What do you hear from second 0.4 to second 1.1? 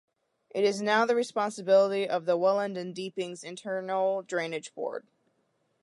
It is now